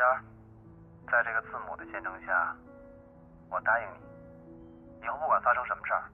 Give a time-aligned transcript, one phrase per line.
[0.00, 0.24] 王小仙，
[1.12, 2.56] 在这个字母的见证下，
[3.50, 3.86] 我答应
[5.00, 6.10] 你，以后不管发生什么事儿，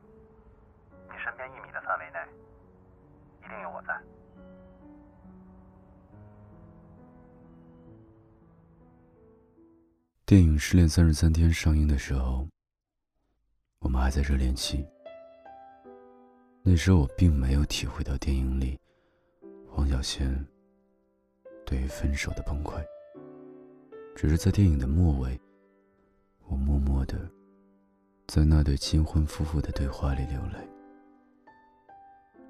[1.09, 2.19] 你身边一米的范围内，
[3.45, 3.97] 一定有我在。
[10.25, 12.49] 电影《失恋三十三天》上映的时候，
[13.79, 14.85] 我们还在热恋期。
[16.63, 18.77] 那时候我并没有体会到电影里
[19.71, 20.45] 黄小仙
[21.65, 22.85] 对于分手的崩溃，
[24.17, 25.39] 只是在电影的末尾，
[26.47, 27.31] 我默默的
[28.27, 30.59] 在那对新婚夫妇的对话里流泪。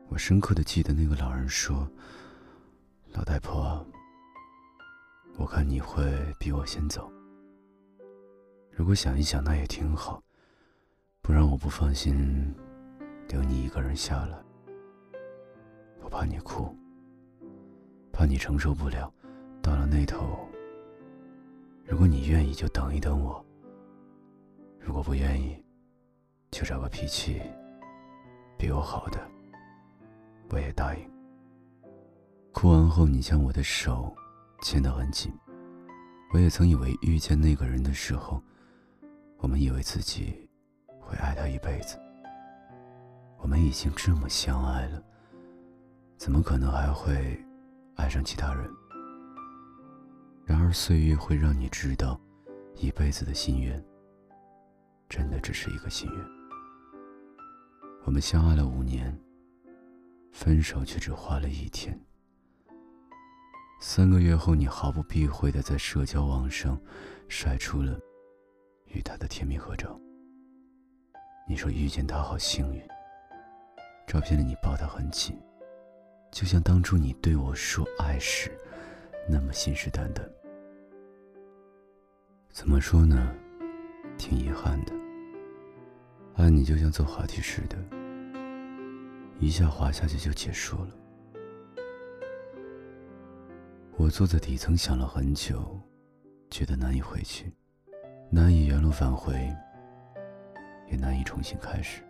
[0.09, 1.91] 我深刻的记得那个老人说
[3.11, 3.85] ：“老太婆，
[5.37, 6.09] 我看你会
[6.39, 7.11] 比我先走。”
[8.71, 10.23] 如果想一想，那也挺好。
[11.21, 12.55] 不然我不放心
[13.29, 14.39] 留你一个人下来。
[16.01, 16.73] 我怕你哭，
[18.13, 19.13] 怕你承受不了。
[19.61, 20.46] 到了那头，
[21.87, 23.41] 如果你愿意，就等一等我；
[24.81, 25.57] 如果不愿意，
[26.51, 27.41] 就找个脾气
[28.59, 29.21] 比我好的，
[30.51, 31.11] 我也答应。
[32.53, 34.15] 哭完后，你将我的手
[34.63, 35.33] 牵得很紧。
[36.35, 38.43] 我也曾以为遇见那个人的时候。
[39.39, 40.49] 我们以为自己
[40.99, 41.99] 会爱他一辈子，
[43.37, 45.01] 我们已经这么相爱了，
[46.17, 47.39] 怎么可能还会
[47.97, 48.69] 爱上其他人？
[50.47, 52.19] 然而岁月会让你知道，
[52.77, 53.85] 一辈子的心愿，
[55.09, 56.25] 真的只是一个心愿。
[58.05, 59.13] 我们相爱了五年，
[60.33, 62.01] 分手却只花了一天。
[63.81, 66.81] 三个月后，你毫不避讳的在社交网上
[67.29, 67.99] 晒出了。
[68.91, 70.01] 与他的甜蜜合照。
[71.49, 72.81] 你说遇见他好幸运。
[74.07, 75.37] 照片里你抱他很紧，
[76.31, 78.57] 就像当初你对我说爱时
[79.29, 80.23] 那么信誓旦旦。
[82.51, 83.35] 怎么说呢？
[84.17, 84.93] 挺遗憾的。
[86.37, 87.77] 爱你就像坐滑梯似的，
[89.39, 90.91] 一下滑下去就结束了。
[93.97, 95.81] 我坐在底层想了很久，
[96.51, 97.53] 觉得难以回去。
[98.31, 99.35] 难以原路返回，
[100.91, 102.03] 也难以重新开始。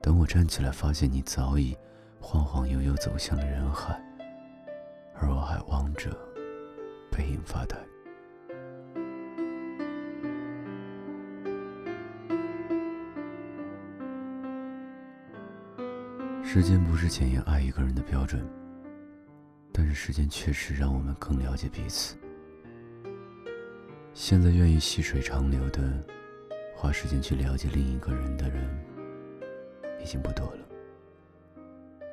[0.00, 1.76] 等我站起来，发现你早已
[2.20, 4.00] 晃晃悠悠走向了人海，
[5.20, 6.10] 而我还望着
[7.10, 7.76] 背影发呆。
[16.42, 18.44] 时间不是检验爱一个人的标准，
[19.72, 22.16] 但是时间确实让我们更了解彼此。
[24.12, 26.02] 现在愿意细水长流的
[26.74, 28.68] 花时间去了解另一个人的人，
[30.02, 30.66] 已经不多了。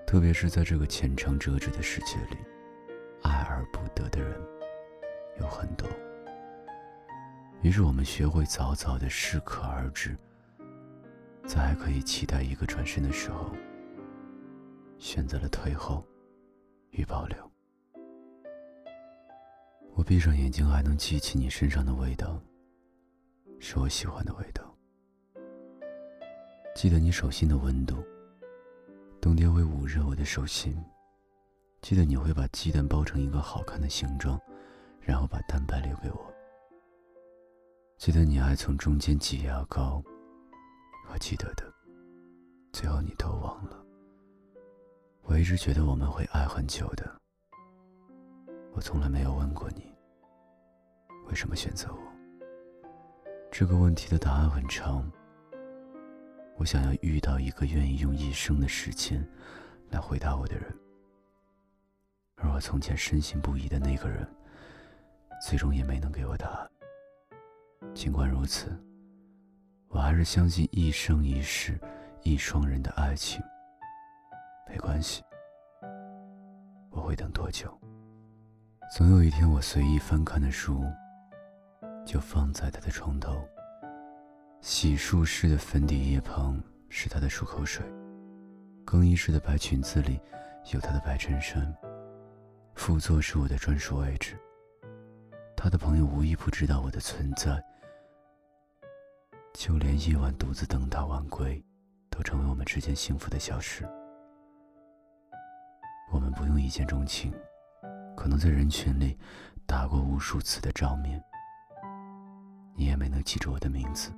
[0.05, 2.37] 特别是在这个浅尝辄止的世界里，
[3.23, 4.39] 爱而不得的人
[5.39, 5.87] 有很多。
[7.61, 10.15] 于是我们学会早早的适可而止，
[11.45, 13.51] 在还可以期待一个转身的时候，
[14.99, 16.05] 选择了退后
[16.91, 17.51] 与保留。
[19.95, 22.39] 我闭上眼睛，还能记起你身上的味道，
[23.59, 24.63] 是我喜欢的味道。
[26.75, 28.03] 记得你手心的温度，
[29.19, 30.77] 冬天会捂热我的手心。
[31.87, 34.37] 记得你会把鸡蛋包成一个好看的形状，
[34.99, 36.33] 然后把蛋白留给我。
[37.97, 40.03] 记得你还从中间挤牙膏，
[41.09, 41.63] 我记得的，
[42.73, 43.81] 最后你都忘了。
[45.21, 47.09] 我一直觉得我们会爱很久的。
[48.73, 49.95] 我从来没有问过你，
[51.29, 52.01] 为什么选择我？
[53.49, 55.09] 这个问题的答案很长。
[56.57, 59.25] 我想要遇到一个愿意用一生的时间
[59.89, 60.77] 来回答我的人，
[62.37, 64.27] 而我从前深信不疑的那个人，
[65.41, 66.69] 最终也没能给我答案。
[67.93, 68.71] 尽管如此，
[69.87, 71.79] 我还是相信一生一世
[72.21, 73.41] 一双人的爱情。
[74.69, 75.23] 没关系，
[76.91, 77.75] 我会等多久？
[78.95, 80.83] 总有一天，我随意翻看的书，
[82.05, 83.35] 就放在他的床头。
[84.61, 87.85] 洗漱室的粉底液旁是他的漱口水，
[88.85, 90.19] 更衣室的白裙子里
[90.71, 91.75] 有他的白衬衫。
[92.77, 94.37] 副座是我的专属位置。
[95.57, 97.61] 他的朋友无一不知道我的存在，
[99.51, 101.61] 就连夜晚独自等他晚归，
[102.11, 103.83] 都成为我们之间幸福的小事。
[106.11, 107.33] 我们不用一见钟情。
[108.15, 109.17] 可能在人群里
[109.65, 111.21] 打过无数次的照面，
[112.75, 114.11] 你也没能记住我的名字。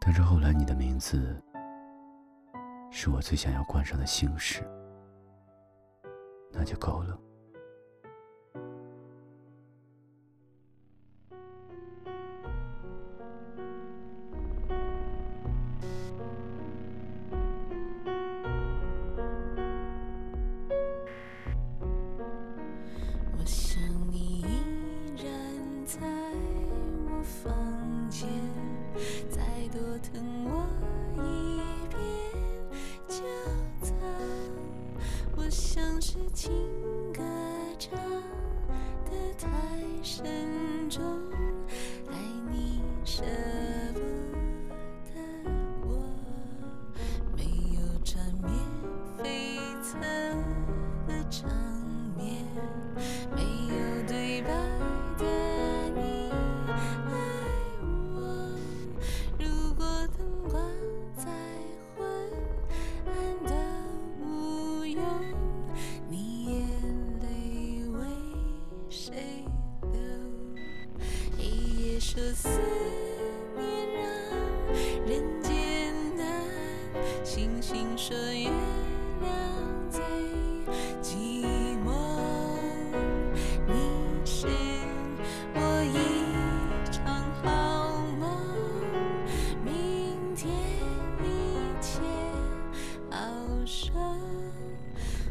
[0.00, 1.42] 但是后来你的名字
[2.90, 4.62] 是我最想要冠上的姓氏，
[6.52, 7.18] 那就够了。
[40.88, 41.00] 着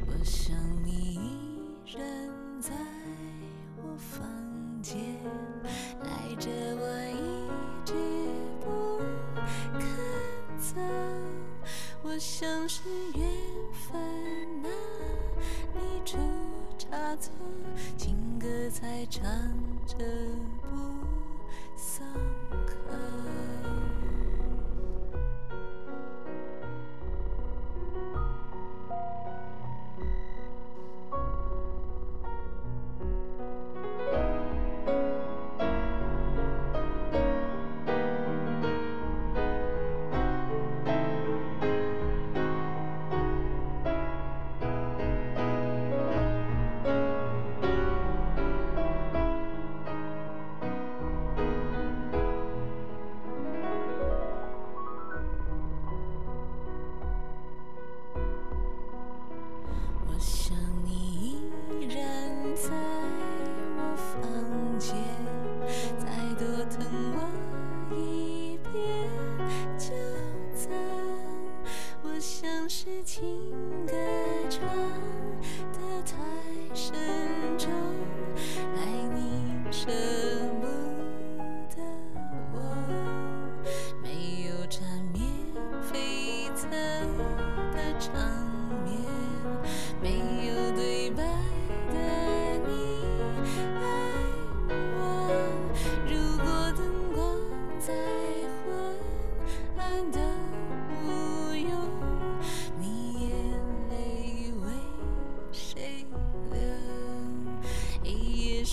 [0.06, 2.02] 我想你依然
[2.62, 2.74] 在
[3.78, 4.28] 我房
[4.82, 4.98] 间，
[6.04, 7.16] 赖着我一
[7.86, 7.94] 直
[8.62, 9.00] 不
[9.80, 9.86] 肯
[10.60, 10.76] 走。
[12.04, 12.84] 我想是
[13.16, 13.28] 缘
[13.74, 14.00] 分
[14.64, 14.70] 啊，
[15.74, 16.18] 你出
[16.78, 17.32] 差错，
[17.98, 19.24] 情歌在唱
[19.86, 19.98] 着
[20.62, 20.78] 不
[21.76, 22.06] 松
[22.66, 22.74] 口。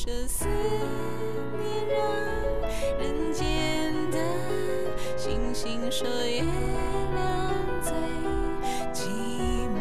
[0.06, 1.98] 这思念让
[2.98, 4.18] 人间的
[5.16, 7.94] 星星说月亮最
[8.92, 9.08] 寂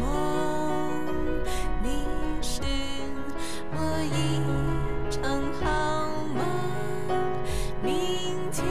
[1.82, 2.06] 你
[2.40, 2.62] 是
[3.72, 3.78] 我
[4.14, 4.40] 一
[5.10, 6.42] 场好梦
[7.82, 8.64] 明天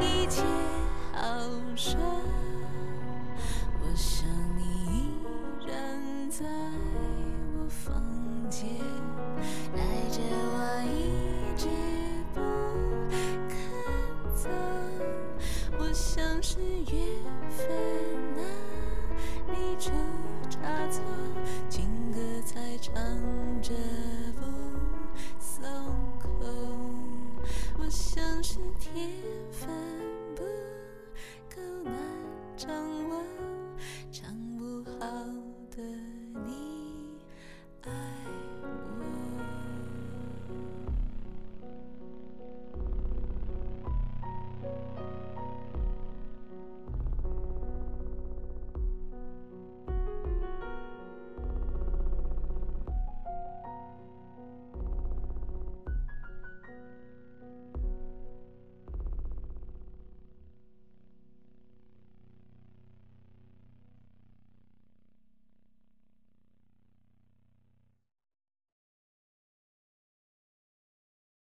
[0.00, 0.42] 一切
[1.12, 1.96] 好说